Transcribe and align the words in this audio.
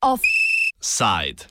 Offside. 0.00 1.46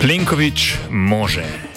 Plenković 0.00 0.74
može. 0.90 1.75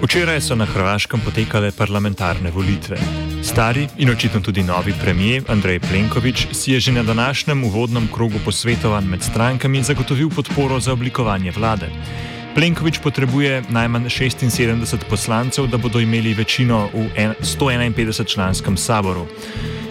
Včeraj 0.00 0.40
so 0.40 0.56
na 0.56 0.64
Hrvaškem 0.64 1.20
potekale 1.20 1.68
parlamentarne 1.76 2.50
volitve. 2.50 2.96
Stari 3.44 3.84
in 3.98 4.10
očitno 4.10 4.40
tudi 4.40 4.62
novi 4.62 4.94
premijer 5.02 5.42
Andrej 5.48 5.80
Plenković 5.80 6.46
si 6.52 6.72
je 6.72 6.80
že 6.80 6.92
na 6.92 7.02
današnjem 7.02 7.64
uvodnem 7.64 8.08
krogu 8.14 8.40
posvetovanj 8.44 9.04
med 9.04 9.22
strankami 9.22 9.82
zagotovil 9.82 10.30
podporo 10.30 10.80
za 10.80 10.92
oblikovanje 10.92 11.50
vlade. 11.50 11.90
Plenković 12.54 12.98
potrebuje 12.98 13.62
najmanj 13.68 14.04
76 14.04 14.96
poslancev, 15.10 15.66
da 15.66 15.76
bodo 15.76 16.00
imeli 16.00 16.34
večino 16.34 16.88
v 16.94 17.34
151 17.40 18.26
članskem 18.26 18.76
saboru. 18.76 19.26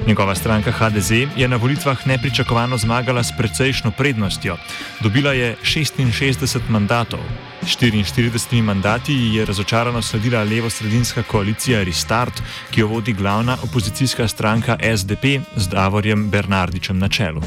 Njegova 0.09 0.35
stranka 0.35 0.71
HDZ 0.71 1.11
je 1.11 1.47
na 1.47 1.55
volitvah 1.55 2.07
nepričakovano 2.07 2.77
zmagala 2.77 3.23
s 3.23 3.31
precejšno 3.37 3.91
prednostjo. 3.91 4.57
Dobila 4.99 5.33
je 5.33 5.55
66 5.63 6.59
mandatov. 6.69 7.19
44 7.63 8.61
mandati 8.61 9.13
je 9.13 9.45
razočarano 9.45 10.01
sledila 10.01 10.43
levo-sredinska 10.43 11.23
koalicija 11.23 11.83
Restart, 11.83 12.41
ki 12.71 12.79
jo 12.79 12.87
vodi 12.87 13.13
glavna 13.13 13.57
opozicijska 13.63 14.27
stranka 14.27 14.77
SDP 14.97 15.25
z 15.55 15.67
Davorjem 15.67 16.29
Bernardičem 16.29 16.99
na 16.99 17.09
čelu. 17.09 17.41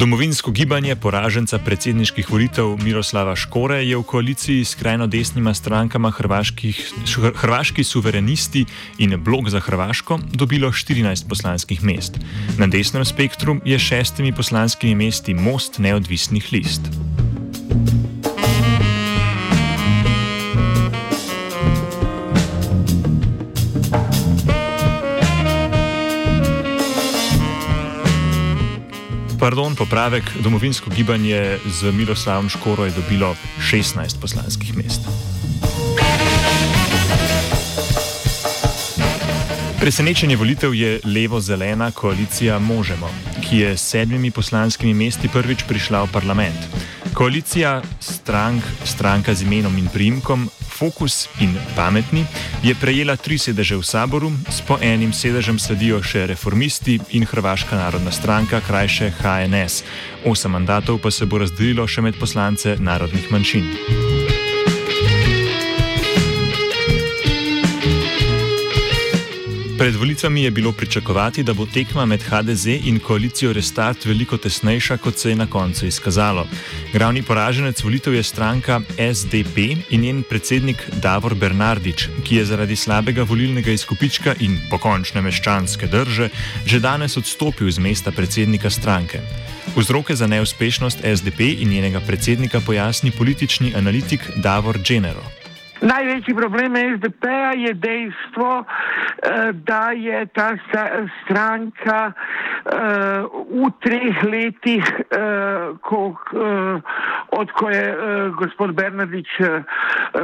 Domovinsko 0.00 0.50
gibanje 0.50 0.94
poraženca 0.96 1.58
predsedniških 1.60 2.30
volitev 2.32 2.70
Miroslava 2.80 3.34
Škore 3.36 3.82
je 3.84 3.98
v 3.98 4.02
koaliciji 4.02 4.64
s 4.64 4.72
skrajno 4.72 5.06
desnima 5.06 5.52
strankama 5.54 6.08
Hrvaški 6.10 7.84
suverenisti 7.84 8.64
in 8.98 9.20
Blok 9.20 9.50
za 9.52 9.60
Hrvaško 9.60 10.18
dobilo 10.32 10.72
14 10.72 11.28
poslanskih 11.28 11.84
mest. 11.84 12.16
Na 12.58 12.66
desnem 12.66 13.04
spektru 13.04 13.60
je 13.64 13.78
šestimi 13.78 14.32
poslanskimi 14.32 14.94
mesti 14.94 15.34
most 15.34 15.78
neodvisnih 15.78 16.48
list. 16.52 16.80
Pardon, 29.40 29.72
popravek, 29.74 30.24
domovinsko 30.44 30.90
gibanje 30.90 31.58
z 31.64 31.92
Miroslavom 31.92 32.48
Škoro 32.48 32.84
je 32.84 32.90
dobilo 32.90 33.36
16 33.56 34.20
poslanskih 34.20 34.76
mest. 34.76 35.00
Presenečenje 39.80 40.36
volitev 40.36 40.74
je 40.74 41.00
levo-zelena 41.04 41.90
koalicija 41.90 42.58
Možemo, 42.58 43.08
ki 43.40 43.58
je 43.58 43.76
s 43.76 43.80
sedmimi 43.80 44.30
poslanskimi 44.30 44.94
mesti 44.94 45.28
prvič 45.32 45.64
prišla 45.64 46.04
v 46.04 46.12
parlament. 46.12 46.60
Koalicija 47.14 47.80
strank, 48.00 48.60
stranka 48.84 49.34
z 49.34 49.48
imenom 49.48 49.78
in 49.78 49.88
primkom 49.88 50.50
Fokus 50.80 51.28
in 51.40 51.52
Pametni 51.76 52.24
je 52.64 52.72
prejela 52.74 53.16
tri 53.16 53.36
sedeže 53.36 53.76
v 53.76 53.84
saboru, 53.84 54.32
s 54.48 54.64
po 54.64 54.80
enim 54.80 55.12
sedežem 55.12 55.60
sledijo 55.60 56.00
še 56.00 56.24
reformisti 56.32 56.96
in 57.12 57.28
Hrvaška 57.28 57.76
narodna 57.76 58.08
stranka, 58.08 58.64
krajše 58.64 59.12
HNS. 59.20 59.84
Osem 60.24 60.56
mandatov 60.56 61.04
pa 61.04 61.12
se 61.12 61.28
bo 61.28 61.44
razdelilo 61.44 61.84
še 61.84 62.00
med 62.00 62.16
poslance 62.16 62.80
narodnih 62.80 63.28
manjšin. 63.28 64.09
Pred 69.80 69.96
volitvami 69.96 70.42
je 70.42 70.50
bilo 70.50 70.72
pričakovati, 70.72 71.42
da 71.42 71.54
bo 71.54 71.66
tekma 71.66 72.04
med 72.04 72.22
HDZ 72.22 72.66
in 72.84 72.98
koalicijo 73.00 73.52
Restart 73.52 74.04
veliko 74.04 74.36
tesnejša, 74.36 74.96
kot 74.96 75.18
se 75.18 75.30
je 75.30 75.36
na 75.36 75.46
koncu 75.46 75.86
izkazalo. 75.86 76.46
Glavni 76.92 77.22
poraženec 77.22 77.82
volitev 77.82 78.14
je 78.14 78.22
stranka 78.22 78.80
SDP 79.14 79.56
in 79.90 80.00
njen 80.00 80.22
predsednik 80.22 80.84
Davor 81.02 81.34
Bernardič, 81.34 82.08
ki 82.24 82.36
je 82.36 82.44
zaradi 82.44 82.76
slabega 82.76 83.22
volilnega 83.22 83.70
izkupička 83.70 84.34
in 84.40 84.60
pokončne 84.70 85.22
meščanske 85.22 85.86
drže 85.86 86.28
že 86.66 86.80
danes 86.80 87.16
odstopil 87.16 87.70
z 87.70 87.78
mesta 87.78 88.12
predsednika 88.12 88.70
stranke. 88.70 89.20
Vzroke 89.76 90.16
za 90.16 90.26
neuspešnost 90.26 90.98
SDP 91.16 91.40
in 91.40 91.68
njenega 91.68 92.00
predsednika 92.00 92.60
pojasni 92.60 93.10
politični 93.10 93.72
analitik 93.74 94.20
Davor 94.36 94.78
Genero. 94.78 95.39
Največji 95.80 96.34
problem 96.34 96.76
SDP-a 96.76 97.52
je 97.56 97.74
dejstvo, 97.74 98.64
eh, 98.64 99.52
da 99.52 99.90
je 99.96 100.26
ta 100.26 100.52
stranka 101.24 102.12
eh, 102.12 103.24
v 103.48 103.70
treh 103.80 104.22
letih, 104.24 104.84
eh, 107.32 107.36
odko 107.38 107.70
je 107.70 107.96
gospod 108.38 108.74
Bernardič 108.74 109.28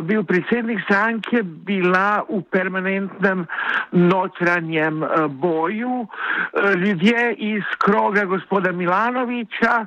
bil 0.03 0.25
predsednik 0.25 0.81
stranke, 0.85 1.43
bila 1.43 2.25
v 2.29 2.43
permanentnem 2.51 3.47
notranjem 3.93 5.05
boju. 5.29 6.07
Ljudje 6.77 7.35
iz 7.39 7.63
kroga 7.79 8.25
gospoda 8.25 8.73
Milanoviča, 8.73 9.87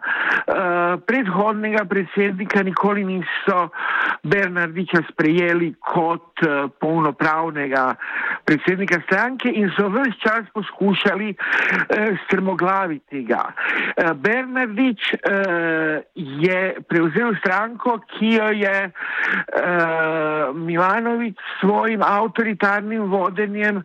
predhodnega 1.06 1.85
predsednika, 1.85 2.63
nikoli 2.63 3.03
niso 3.03 3.69
Bernardiča 4.24 5.01
sprejeli 5.12 5.74
kot 5.80 6.44
uh, 6.44 6.72
polnopravnega 6.80 7.96
predsednika 8.46 9.01
stranke 9.06 9.51
in 9.53 9.72
so 9.78 9.90
vse 9.90 10.12
čas 10.19 10.47
poskušali 10.53 11.34
uh, 11.36 12.18
strmoglaviti 12.25 13.24
ga. 13.24 13.44
Uh, 13.47 14.12
Bernardič 14.13 15.13
uh, 15.13 16.03
je 16.16 16.75
prevzel 16.90 17.09
stranko, 17.40 18.00
ki 18.14 18.34
jo 18.36 18.50
je 18.56 18.75
uh, 18.90 20.56
Milanovič 20.56 21.36
s 21.36 21.59
svojim 21.59 22.02
avtoritarnim 22.03 23.12
vodenjem 23.12 23.78
uh, 23.78 23.84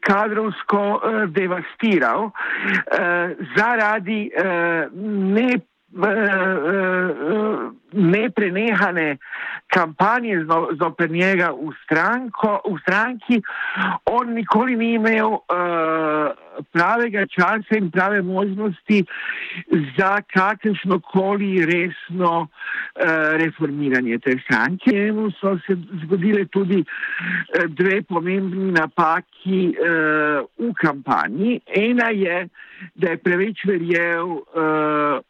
kadrovsko 0.00 0.84
uh, 0.94 1.24
devastiral 1.30 2.30
uh, 2.30 2.32
zaradi 3.56 4.30
uh, 4.34 4.86
ne 5.34 5.60
neprenehane 7.92 9.16
kampanje 9.66 10.44
zoper 10.78 11.10
njega 11.10 11.50
v, 11.50 11.72
stranko, 11.84 12.60
v 12.64 12.78
stranki, 12.82 13.42
on 14.06 14.34
nikoli 14.34 14.76
ni 14.76 14.94
imel 14.94 15.26
uh, 15.26 15.40
pravega 16.62 17.26
časa 17.26 17.76
in 17.76 17.90
prave 17.90 18.22
možnosti 18.22 19.04
za 19.98 20.20
kakršno 20.20 21.00
koli 21.00 21.66
resno 21.66 22.40
uh, 22.40 22.48
reformiranje 23.36 24.18
te 24.18 24.38
stranke. 24.44 24.90
Njemu 24.92 25.30
so 25.30 25.58
se 25.66 25.76
zgodile 26.04 26.44
tudi 26.44 26.84
uh, 26.84 27.64
dve 27.68 28.02
pomembni 28.02 28.72
napaki 28.72 29.74
uh, 29.74 30.68
v 30.68 30.72
kampanji. 30.74 31.60
Ena 31.66 32.10
je, 32.10 32.48
da 32.94 33.10
je 33.10 33.16
preveč 33.16 33.64
verjel 33.64 34.26
uh, 34.26 35.20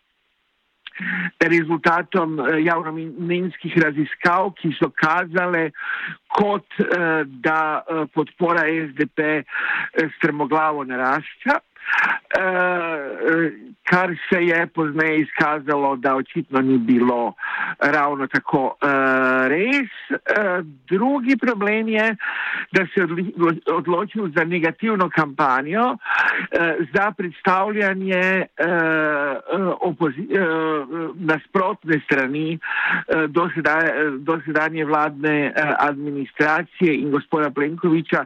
rezultatom 1.41 2.39
eh, 2.41 2.61
javnomenskih 2.65 3.77
raziskav, 3.83 4.53
ki 4.61 4.73
so 4.79 4.91
kazale, 4.95 5.71
kot 6.37 6.67
eh, 6.81 7.25
da 7.27 7.61
eh, 7.81 8.05
podpora 8.15 8.67
SDP 8.69 9.45
strmoglavo 10.19 10.85
narašča. 10.85 11.61
Uh, 12.31 13.71
kar 13.83 14.11
se 14.29 14.45
je 14.45 14.67
pozneje 14.67 15.21
izkazalo, 15.21 15.97
da 15.97 16.15
očitno 16.17 16.61
ni 16.61 16.79
bilo 16.79 17.33
ravno 17.79 18.27
tako 18.27 18.65
uh, 18.65 18.91
res. 19.49 19.91
Uh, 20.11 20.67
drugi 20.89 21.37
problem 21.37 21.89
je, 21.89 22.17
da 22.73 22.87
se 22.87 23.01
je 23.01 23.07
odločil 23.75 24.29
za 24.37 24.45
negativno 24.45 25.11
kampanjo, 25.11 25.97
za 26.95 27.13
predstavljanje 27.17 28.47
nasprotne 31.15 32.01
strani 32.05 32.59
dosedanje 34.19 34.85
vladne 34.85 35.53
administracije 35.79 36.95
in 36.95 37.11
gospoda 37.11 37.51
Plenkoviča 37.51 38.25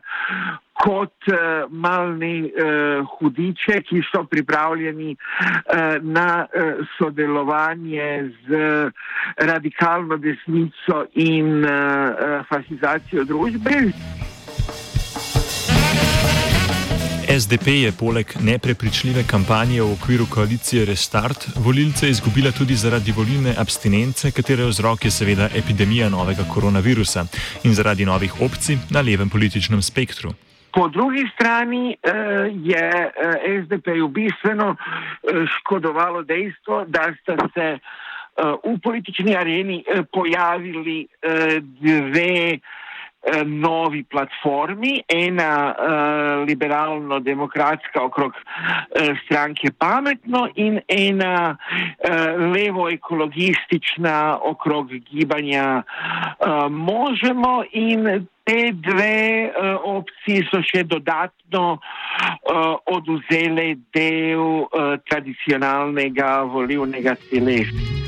kot 0.82 1.28
uh, 1.30 1.36
malni 1.70 2.50
uh, 2.50 3.06
hudiče, 3.18 3.80
ki 3.86 4.02
so 4.10 4.24
pripravljeni 4.30 5.14
uh, 5.14 6.02
na 6.02 6.46
uh, 6.46 6.82
sodelovanje 6.98 8.30
z 8.46 8.90
radikalno 9.36 10.16
desnico 10.16 11.06
in 11.14 11.64
uh, 11.64 12.42
fašizacijo 12.48 13.24
družbe. 13.24 13.80
SDP 17.38 17.66
je 17.66 17.92
poleg 17.92 18.26
neprepričljive 18.40 19.24
kampanje 19.26 19.82
v 19.82 19.92
okviru 19.92 20.26
koalicije 20.30 20.84
Restart 20.84 21.46
volilce 21.56 22.10
izgubila 22.10 22.50
tudi 22.52 22.76
zaradi 22.76 23.12
volilne 23.12 23.54
abstinence, 23.58 24.30
katere 24.30 24.64
vzrok 24.64 25.04
je 25.04 25.10
seveda 25.10 25.48
epidemija 25.54 26.08
novega 26.08 26.44
koronavirusa 26.54 27.26
in 27.64 27.74
zaradi 27.74 28.04
novih 28.04 28.40
opcij 28.40 28.78
na 28.90 29.00
levem 29.00 29.30
političnem 29.30 29.82
spektru. 29.82 30.34
Po 30.74 30.88
drugi 30.88 31.22
strani 31.34 31.96
uh, 31.96 32.12
je 32.66 32.88
eh, 33.06 33.62
SDP-ju 33.62 34.08
bistveno 34.08 34.68
uh, 34.74 35.44
škodovalo 35.46 36.22
dejstvo, 36.22 36.84
da 36.88 37.14
sta 37.22 37.36
se 37.54 37.78
v 38.64 38.78
politični 38.82 39.36
areni 39.36 39.84
pojavili 40.12 41.06
dve 41.80 42.58
Eh, 42.58 42.58
novi 43.44 44.04
platformi, 44.04 45.02
ena 45.08 45.74
uh, 45.74 46.44
liberalno-demokratska 46.46 48.02
okrog 48.02 48.32
uh, 48.32 49.16
stranke 49.24 49.72
Pametno 49.78 50.48
in 50.54 50.80
ena 50.88 51.56
uh, 51.56 52.52
levo-ekologistična 52.52 54.38
okrog 54.42 54.92
gibanja 55.10 55.82
uh, 55.82 56.70
Možemo 56.70 57.64
in 57.72 58.26
te 58.44 58.72
dve 58.72 59.48
uh, 59.48 59.80
opcije 59.84 60.44
so 60.50 60.60
še 60.62 60.84
dodatno 60.84 61.64
uh, 61.78 62.76
oduzele 62.92 63.74
del 63.96 64.64
uh, 64.68 64.96
tradicionalnega 65.08 66.42
volivnega 66.52 67.16
telesa. 67.30 68.03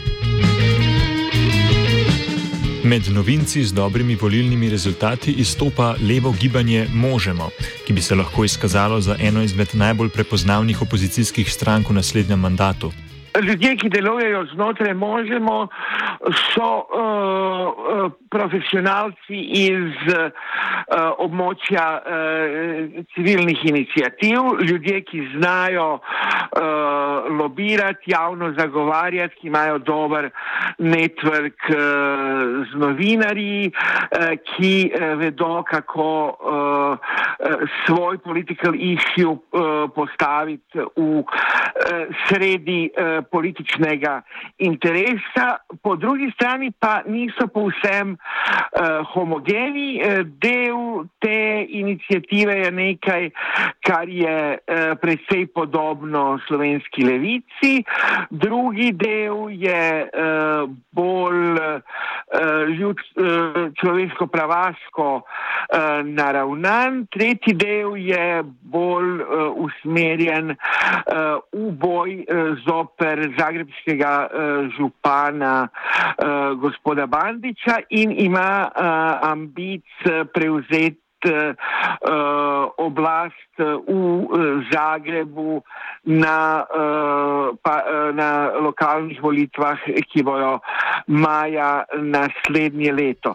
Med 2.87 3.03
novinci 3.15 3.65
z 3.65 3.75
dobrimi 3.75 4.15
volilnimi 4.15 4.71
rezultati 4.71 5.33
izstopa 5.33 5.95
levo 6.09 6.35
gibanje 6.41 6.87
Možemo, 6.95 7.51
ki 7.87 7.93
bi 7.93 8.01
se 8.01 8.15
lahko 8.15 8.45
izkazalo 8.45 9.01
za 9.01 9.17
eno 9.21 9.43
izmed 9.43 9.69
najbolj 9.75 10.09
prepoznavnih 10.09 10.83
opozicijskih 10.83 11.53
strank 11.53 11.91
v 11.91 11.95
naslednjem 11.95 12.41
mandatu. 12.41 12.93
Ljudje, 13.43 13.77
ki 13.77 13.89
delujejo 13.89 14.47
znotraj 14.55 14.95
Možemo, 14.95 15.69
so 16.55 16.87
uh, 16.87 18.13
profesionalci 18.31 19.39
iz 19.67 19.95
uh, 20.13 20.31
območja 21.23 21.87
uh, 21.99 23.03
civilnih 23.15 23.65
inicijativ, 23.65 24.39
ljudje, 24.69 25.01
ki 25.09 25.23
znajo 25.37 25.89
uh, 25.97 27.29
lobirati, 27.41 28.11
javno 28.13 28.53
zagovarjati, 28.59 29.37
ki 29.41 29.47
imajo 29.49 29.79
dober 29.79 30.31
network 30.79 31.71
uh, 31.71 31.77
z 32.71 32.81
novinarji, 32.81 33.71
uh, 33.71 34.35
ki 34.57 34.73
uh, 34.91 35.19
vedo, 35.21 35.63
kako 35.69 36.09
uh, 36.29 36.99
svoj 37.87 38.19
political 38.19 38.75
issue 38.75 39.33
uh, 39.33 39.87
postaviti 39.95 40.79
v 40.79 41.21
uh, 41.21 41.25
sredi 42.27 42.89
uh, 42.89 43.25
političnega 43.31 44.23
interesa, 44.59 45.57
po 45.83 45.97
drugi 45.97 46.31
strani 46.35 46.73
pa 46.79 47.03
niso 47.07 47.47
povsem 47.53 48.17
uh, 48.17 49.05
homogeni. 49.13 50.01
Uh, 50.01 50.25
del 50.25 51.07
te 51.19 51.67
inicijative 51.69 52.55
je 52.65 52.71
nekaj, 52.71 53.31
kar 53.87 54.09
je 54.09 54.59
uh, 54.59 54.97
predvsej 55.01 55.47
podobno 55.55 56.39
slovenski 56.47 57.05
levici, 57.05 57.85
drugi 58.31 58.93
del 58.93 59.51
je 59.51 60.09
uh, 60.09 60.71
bolj 60.91 61.61
uh, 61.61 62.69
ljud, 62.79 62.97
uh, 62.97 63.61
človeško-pravaško 63.81 65.09
uh, 65.17 65.25
naravnan, 66.05 67.07
tretji 67.13 67.55
del 67.55 67.97
je 67.97 68.43
bolj 68.63 69.21
uh, 69.21 69.53
usmerjen 69.57 70.57
uh, 70.57 71.41
v 71.53 71.66
boj 71.71 72.25
uh, 72.25 72.59
zoper 72.67 73.33
zagrebskega 73.39 74.13
uh, 74.27 74.69
župana 74.77 75.69
uh, 75.69 76.53
gospoda 76.61 77.07
Bandiča 77.07 77.81
in 77.91 78.13
ima 78.13 78.71
ambic 79.23 79.85
prevzeti 80.35 81.01
oblast 82.77 83.59
v 83.59 84.63
Zagrebu 84.71 85.63
na, 86.05 86.63
pa, 87.63 87.75
na 88.13 88.29
lokalnih 88.61 89.19
volitvah, 89.23 89.81
ki 90.13 90.23
bojo 90.23 90.61
maja 91.09 91.83
naslednje 91.99 92.93
leto. 92.93 93.35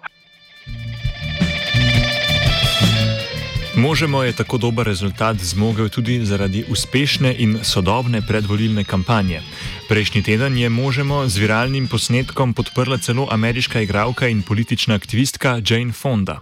Možemo 3.81 4.23
je 4.23 4.35
tako 4.35 4.57
dober 4.57 4.85
rezultat 4.85 5.37
zmogel 5.41 5.89
tudi 5.89 6.25
zaradi 6.25 6.65
uspešne 6.69 7.35
in 7.37 7.59
sodobne 7.63 8.21
predvolilne 8.21 8.83
kampanje. 8.83 9.41
Prejšnji 9.89 10.21
teden 10.23 10.57
je 10.57 10.69
Možemo 10.69 11.25
z 11.27 11.37
viralnim 11.37 11.87
posnetkom 11.87 12.53
podprla 12.53 12.97
celo 12.97 13.27
ameriška 13.31 13.81
igralka 13.81 14.27
in 14.27 14.43
politična 14.43 14.95
aktivistka 14.95 15.61
Jane 15.65 15.93
Fonda. 15.93 16.39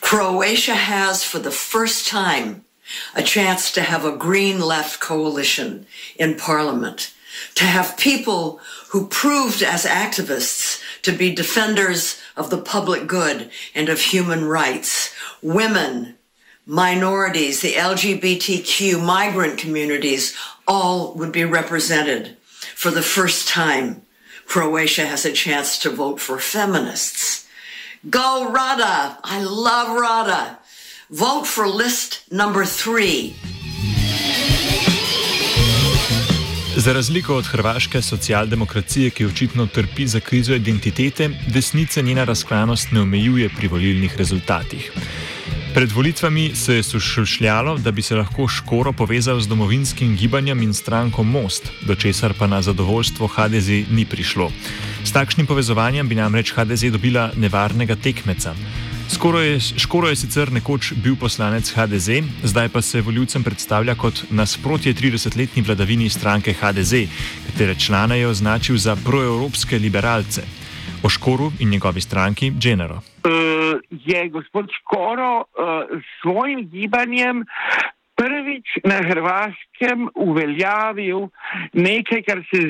Croatia 0.00 0.76
has 0.76 1.24
for 1.24 1.40
the 1.40 1.56
first 1.72 2.10
time 2.10 2.68
a 3.16 3.22
chance 3.22 3.72
to 3.72 3.80
have 3.80 4.04
a 4.08 4.16
green 4.16 4.60
left 4.60 5.00
coalition 5.00 5.86
in 6.18 6.36
parliament, 6.46 7.00
to 7.54 7.64
have 7.64 7.96
people 7.96 8.60
who 8.92 9.08
proved 9.08 9.62
as 9.74 9.86
activists 9.86 10.80
to 11.02 11.12
be 11.12 11.34
defenders 11.34 12.16
of 12.36 12.50
the 12.50 12.60
public 12.72 13.08
good 13.08 13.48
and 13.74 13.88
of 13.88 14.12
human 14.12 14.44
rights, 14.44 15.10
women, 15.42 16.14
minorities, 16.66 17.60
the 17.60 17.74
LGBTQ 17.74 19.04
migrant 19.04 19.58
communities, 19.58 20.36
all 20.66 21.14
would 21.14 21.32
be 21.32 21.44
represented. 21.44 22.36
For 22.74 22.90
the 22.90 23.02
first 23.02 23.48
time, 23.48 24.02
Croatia 24.46 25.06
has 25.06 25.24
a 25.24 25.32
chance 25.32 25.78
to 25.78 25.90
vote 25.90 26.20
for 26.20 26.38
feminists. 26.38 27.46
Go 28.08 28.50
Rada! 28.50 29.18
I 29.22 29.42
love 29.42 29.96
Rada! 30.00 30.58
Vote 31.10 31.46
for 31.46 31.66
list 31.68 32.22
number 32.30 32.64
three. 32.64 33.34
Za 36.76 36.92
razliko 36.92 37.34
od 37.36 37.46
hrvaške 37.46 38.02
socialdemokracije, 38.02 39.10
ki 39.10 39.26
očitno 39.26 39.66
trpi 39.66 40.06
za 40.06 40.20
krizo 40.20 40.54
identitete, 40.54 41.30
desnice 41.46 42.02
njena 42.02 42.24
razklanost 42.24 42.92
ne 42.92 43.00
omejuje 43.00 43.48
pri 43.48 43.68
volilnih 43.68 44.16
rezultatih. 44.16 44.92
Pred 45.74 45.92
volitvami 45.92 46.50
se 46.54 46.74
je 46.74 46.82
sušljalo, 46.82 47.78
da 47.78 47.90
bi 47.90 48.02
se 48.02 48.16
lahko 48.16 48.48
Škoro 48.48 48.92
povezal 48.92 49.40
z 49.40 49.46
domovinskim 49.48 50.16
gibanjem 50.16 50.62
in 50.62 50.74
stranko 50.74 51.22
Most, 51.22 51.70
do 51.86 51.94
česar 51.94 52.34
pa 52.38 52.46
na 52.46 52.62
zadovoljstvo 52.62 53.26
HDZ 53.26 53.68
ni 53.90 54.04
prišlo. 54.04 54.50
S 55.04 55.12
takšnim 55.12 55.46
povezovanjem 55.46 56.08
bi 56.08 56.14
namreč 56.14 56.52
HDZ 56.52 56.90
dobila 56.90 57.30
nevarnega 57.36 57.96
tekmeca. 57.96 58.54
Je, 59.44 59.60
Škoro 59.76 60.08
je 60.08 60.16
sicer 60.16 60.52
nekoč 60.52 60.92
bil 60.92 61.16
poslanec 61.16 61.70
HDZ, 61.70 62.08
zdaj 62.42 62.68
pa 62.68 62.82
se 62.82 63.00
voljivcem 63.00 63.42
predstavlja 63.42 63.94
kot 63.94 64.24
nasprotje 64.30 64.94
30-letni 64.94 65.62
vladavini 65.62 66.08
stranke 66.08 66.52
HDZ, 66.52 66.94
katere 67.46 67.74
člane 67.74 68.18
je 68.18 68.26
označil 68.26 68.76
za 68.76 68.96
proevropske 68.96 69.78
liberalce. 69.78 70.59
O 71.02 71.08
Škoru 71.08 71.52
in 71.58 71.70
njegovi 71.70 72.00
stranki 72.00 72.52
Genero. 72.62 72.94
Uh, 72.94 73.80
je 73.90 74.28
gospod 74.28 74.66
Škoro 74.80 75.38
uh, 75.38 75.44
s 76.00 76.22
svojim 76.22 76.68
gibanjem 76.70 77.44
prvič 78.50 78.82
na 78.84 78.98
Hrvaškem 79.06 80.08
uveljavil 80.14 81.28
nekaj, 81.72 82.22
kar 82.22 82.42
se 82.50 82.60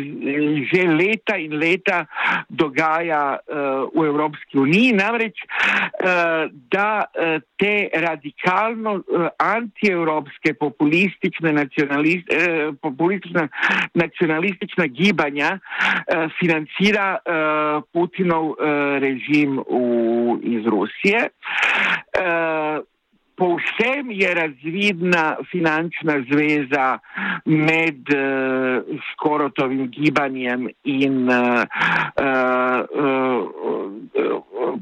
že 0.73 0.83
leta 0.85 1.37
in 1.37 1.57
leta 1.57 2.05
dogaja 2.49 3.39
uh, 3.39 3.89
v 3.95 4.07
Evropski 4.07 4.59
uniji, 4.59 4.93
namreč, 4.93 5.41
uh, 5.41 6.53
da 6.73 7.05
uh, 7.05 7.41
te 7.57 7.89
radikalno 7.95 9.01
uh, 9.01 9.29
antievropske 9.39 10.55
populistične, 10.55 11.53
nacionalist, 11.53 12.29
uh, 12.29 12.77
populistične 12.83 13.49
nacionalistična 13.95 14.87
gibanja 14.87 15.57
uh, 15.57 16.29
financira 16.41 17.17
uh, 17.17 17.83
Putinov 17.93 18.53
uh, 18.53 18.57
režim 19.01 19.59
v, 19.59 20.39
iz 20.43 20.67
Rusije. 20.67 21.31
Uh, 23.41 23.47
povsem 23.47 24.11
je 24.11 24.35
razvidna 24.35 25.37
finančna 25.51 26.25
zveza 26.31 26.99
med 27.45 27.97
uh, 27.97 28.99
Škorotovim 29.13 29.89
gibanjem 29.91 30.69
in 30.85 31.29
uh, 31.29 31.65
uh, 32.17 32.85
uh, 32.95 33.49
uh, 34.15 34.75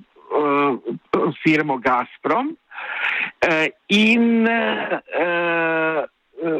uh, 1.16 1.34
firmo 1.42 1.78
Gazprom. 1.78 2.56
in 3.88 4.48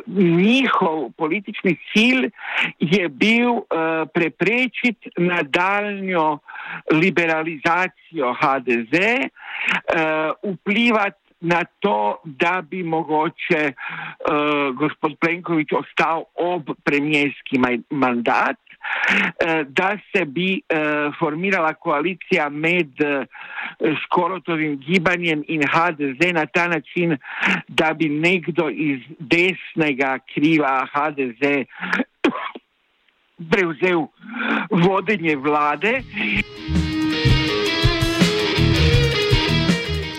njihov 0.07 1.11
politični 1.17 1.77
cilj 1.93 2.31
je 2.79 3.09
bil 3.09 3.51
preprečiti 4.15 5.11
nadaljnjo 5.17 6.39
liberalizacijo 6.93 8.35
HDZ, 8.41 8.95
vplivati 10.43 11.28
na 11.41 11.65
to, 11.81 12.21
da 12.25 12.63
bi 12.71 12.83
mogoče 12.83 13.73
uh, 13.73 14.77
gospod 14.77 15.13
Plenković 15.21 15.69
ostal 15.73 16.25
ob 16.35 16.71
premijerski 16.85 17.59
mandat, 17.91 18.57
uh, 18.57 19.67
da 19.69 19.99
se 20.13 20.25
bi 20.25 20.61
uh, 20.61 21.15
formirala 21.19 21.75
koalicija 21.75 22.49
med 22.49 22.87
uh, 22.87 23.25
Skorotovim 24.05 24.77
gibanjem 24.77 25.45
in 25.49 25.63
HDZ 25.63 26.33
na 26.35 26.47
ta 26.47 26.69
način, 26.69 27.17
da 27.69 27.95
bi 27.95 28.09
nekdo 28.09 28.71
iz 28.71 29.01
desnega 29.19 30.19
krila 30.35 30.87
HDZ 30.93 31.43
prevzel 33.51 34.07
vodenje 34.71 35.37
vlade. 35.37 36.03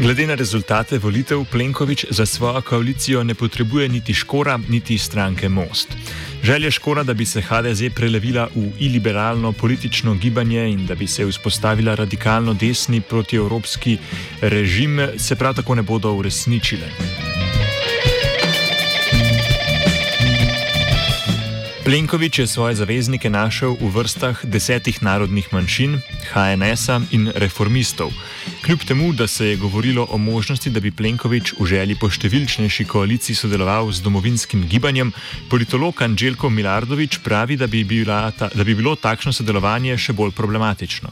Glede 0.09 0.27
na 0.27 0.35
rezultate 0.35 0.97
volitev, 0.97 1.43
Plenković 1.51 2.05
za 2.09 2.25
svojo 2.25 2.61
koalicijo 2.61 3.23
ne 3.23 3.35
potrebuje 3.35 3.89
niti 3.89 4.13
Škora, 4.13 4.59
niti 4.69 4.97
stranke 4.97 5.49
Most. 5.49 5.87
Želja 6.43 6.71
Škora, 6.71 7.03
da 7.03 7.13
bi 7.13 7.25
se 7.25 7.41
HDZ 7.41 7.81
prelevila 7.95 8.47
v 8.55 8.71
iliberalno 8.79 9.51
politično 9.51 10.13
gibanje 10.13 10.69
in 10.69 10.85
da 10.85 10.95
bi 10.95 11.07
se 11.07 11.25
vzpostavila 11.25 11.95
radikalno 11.95 12.53
desni 12.53 13.01
protievropski 13.01 13.97
režim, 14.41 15.07
se 15.17 15.35
prav 15.35 15.55
tako 15.55 15.75
ne 15.75 15.81
bodo 15.81 16.13
uresničile. 16.13 16.89
Plenković 21.83 22.39
je 22.39 22.47
svoje 22.47 22.75
zaveznike 22.75 23.29
našel 23.29 23.77
v 23.81 23.87
vrstah 23.89 24.45
desetih 24.45 25.03
narodnih 25.03 25.53
manjšin, 25.53 26.01
HNS-a 26.33 27.01
in 27.11 27.31
reformistov. 27.35 28.09
Kljub 28.69 28.83
temu, 28.87 29.13
da 29.13 29.27
se 29.27 29.45
je 29.45 29.55
govorilo 29.57 30.07
o 30.11 30.17
možnosti, 30.17 30.69
da 30.69 30.79
bi 30.79 30.91
Plenković 30.97 31.53
v 31.59 31.65
želji 31.65 31.95
po 32.01 32.05
številčnejši 32.05 32.83
koaliciji 32.85 33.33
sodeloval 33.33 33.89
z 33.89 34.03
domovinskim 34.05 34.67
gibanjem, 34.69 35.09
politolog 35.49 35.97
Anželjko 36.05 36.51
Milardovič 36.53 37.17
pravi, 37.25 37.57
da 37.57 37.65
bi, 37.65 37.81
ta, 38.05 38.51
da 38.53 38.63
bi 38.67 38.75
bilo 38.77 38.93
takšno 38.93 39.33
sodelovanje 39.33 39.97
še 39.97 40.13
bolj 40.13 40.35
problematično. 40.37 41.09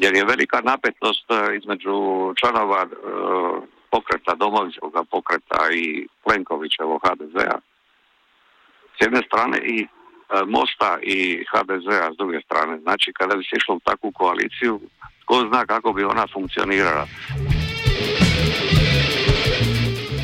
Jer 0.00 0.16
je 0.16 0.24
velika 0.24 0.62
napetost 0.64 1.28
eh, 1.28 1.60
između 1.60 1.92
članova 2.40 2.88
uh, 2.88 3.60
pokreta, 3.92 4.32
domovinskog 4.40 4.96
pokreta 5.10 5.68
i 5.76 6.08
Plenkovićevog 6.24 7.04
HDZ-a 7.04 7.60
s 8.96 9.04
jedne 9.04 9.20
strane 9.28 9.58
i 9.60 9.84
e, 9.84 9.86
Mosta 10.48 10.96
i 11.02 11.44
HDZ-a 11.52 12.12
s 12.14 12.16
druge 12.16 12.40
strane. 12.40 12.80
Znači 12.80 13.12
kada 13.12 13.36
bi 13.36 13.44
se 13.44 13.56
išlo 13.60 13.74
u 13.74 13.84
takvu 13.84 14.12
koaliciju, 14.12 14.80
tko 15.32 15.48
zna 15.48 15.66
kako 15.66 15.92
bi 15.92 16.04
ona 16.04 16.26
funkcionirala. 16.32 17.06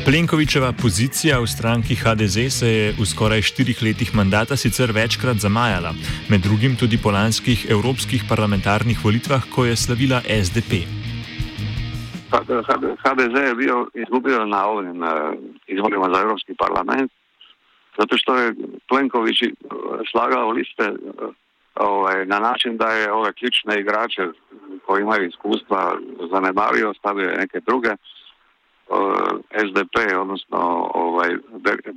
Plenkovičeva 0.05 0.71
pozicija 0.81 1.39
v 1.39 1.47
stranki 1.47 1.95
HDZ 1.95 2.37
se 2.59 2.67
je 2.67 2.93
v 2.99 3.05
skoraj 3.05 3.41
štirih 3.41 3.81
letih 3.81 4.15
mandata 4.15 4.57
sicer 4.57 4.91
večkrat 4.91 5.37
zamajala, 5.37 5.93
med 6.29 6.41
drugim 6.41 6.75
tudi 6.75 6.97
po 7.03 7.11
lanskih 7.11 7.65
evropskih 7.69 8.23
parlamentarnih 8.29 8.97
volitvah, 9.03 9.43
ko 9.55 9.65
je 9.65 9.75
slavila 9.75 10.21
SDP. 10.21 10.85
HDZ 13.03 13.35
je 13.47 13.55
bio, 13.55 13.87
izgubio 13.93 14.45
na 14.45 14.65
ovim 14.65 15.03
e, 15.03 15.07
izborima 15.67 16.05
za 16.13 16.21
Evropski 16.21 16.53
parlament 16.53 17.11
zato 17.97 18.17
što 18.17 18.35
je 18.35 18.55
Plenković 18.87 19.41
e, 19.41 19.49
slagao 20.11 20.49
liste 20.51 20.93
ovaj, 21.79 22.25
na 22.25 22.39
način 22.39 22.77
da 22.77 22.85
je 22.91 23.13
ove 23.13 23.33
ključne 23.33 23.79
igrače 23.79 24.21
koji 24.89 25.01
imaju 25.01 25.27
iskustva 25.27 25.97
zanemario, 26.31 26.93
stavio 26.93 27.37
neke 27.37 27.59
druge. 27.67 27.89
SDP, 29.67 29.95
odnosno 30.21 30.59
ovaj, 30.93 31.29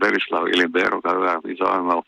Berislav 0.03 0.49
ili 0.49 0.69
Bero, 0.69 1.01
kada 1.01 1.19
ga 1.19 1.41
zovemo, 1.59 2.03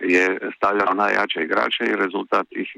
je 0.00 0.38
stavljao 0.56 0.94
najjače 0.94 1.40
igrače 1.42 1.84
i 1.84 1.96
rezultat 1.96 2.46
tih 2.48 2.68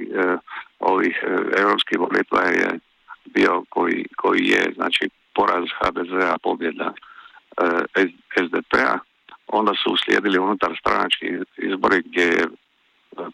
ovih 0.79 1.25
europskih 1.59 1.99
volitva 1.99 2.41
je 2.41 2.79
bio 3.25 3.65
koji, 3.69 4.07
koji 4.17 4.43
je, 4.45 4.73
znači, 4.75 5.11
poraz 5.35 5.65
HDZ-a, 5.81 6.39
pobjeda 6.43 6.93
SDP-a 8.47 8.99
onda 9.47 9.73
su 9.83 9.93
uslijedili 9.93 10.39
unutar 10.39 10.73
stranački 10.81 11.27
izbori 11.57 12.03
gdje 12.05 12.25
je 12.25 12.45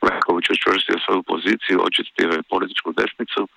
Plenković 0.01 0.47
učvrstio 0.51 0.99
svoju 1.05 1.23
poziciju, 1.23 1.85
očistio 1.89 2.43
političku 2.51 2.93
desnicu 2.93 3.49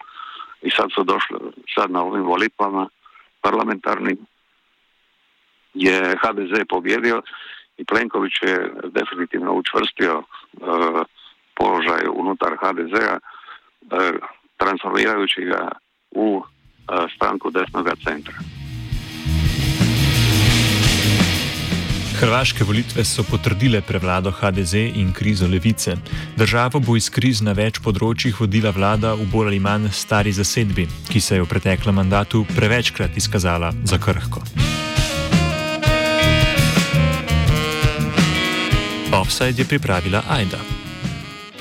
i 0.61 0.69
sad 0.69 0.87
su 0.95 1.03
došli, 1.03 1.37
sad 1.75 1.91
na 1.91 2.03
ovim 2.03 2.23
volitvama 2.23 2.89
parlamentarnim 3.41 4.17
je 5.73 6.17
HDZ 6.21 6.53
pobjedio 6.69 7.21
i 7.77 7.85
Plenković 7.85 8.33
je 8.41 8.71
definitivno 8.83 9.53
učvrstio 9.53 10.17
uh, 10.17 11.01
položaj 11.55 12.01
unutar 12.13 12.51
HDZ-a 12.61 13.17
uh, 13.17 14.15
transformirajući 14.57 15.41
ga 15.41 15.71
u 16.11 16.35
uh, 16.35 16.43
stranku 17.15 17.49
desnog 17.49 17.87
centra. 18.03 18.58
Hrvaške 22.19 22.63
volitve 22.63 23.03
so 23.05 23.23
potrdile 23.23 23.79
prevlado 23.81 24.31
HDZ 24.31 24.73
in 24.73 25.13
krizo 25.13 25.47
levice. 25.47 25.95
Državo 26.35 26.79
bo 26.79 26.97
iz 26.99 27.07
kriz 27.09 27.39
na 27.39 27.53
več 27.55 27.79
področjih 27.79 28.35
vodila 28.41 28.73
vlada 28.75 29.13
v 29.15 29.23
bolj 29.31 29.47
ali 29.53 29.59
manj 29.63 29.87
stari 29.95 30.33
zasedbi, 30.35 30.83
ki 31.07 31.21
se 31.23 31.37
je 31.37 31.45
v 31.45 31.47
preteklem 31.47 31.95
mandatu 31.95 32.43
prevečkrat 32.57 33.15
izkazala 33.15 33.71
za 33.87 34.01
krhko. 34.03 34.43
Offside 39.15 39.63
je 39.63 39.69
pripravila 39.71 40.25
Aida. 40.27 40.78